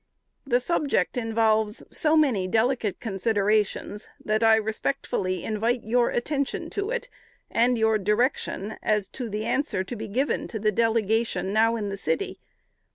The 0.47 0.59
subject 0.59 1.15
involves 1.15 1.83
so 1.95 2.17
many 2.17 2.47
delicate 2.47 2.99
considerations, 2.99 4.09
that 4.25 4.43
I 4.43 4.55
respectfully 4.55 5.43
invite 5.43 5.83
your 5.83 6.09
attention 6.09 6.71
to 6.71 6.89
it, 6.89 7.07
and 7.51 7.77
your 7.77 7.99
direction 7.99 8.77
as 8.81 9.07
to 9.09 9.29
the 9.29 9.45
answer 9.45 9.83
to 9.83 9.95
be 9.95 10.07
given 10.07 10.47
to 10.47 10.57
the 10.57 10.71
delegation 10.71 11.53
now 11.53 11.75
in 11.75 11.89
the 11.89 11.97
city. 11.97 12.39